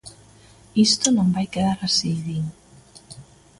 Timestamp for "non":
1.11-1.33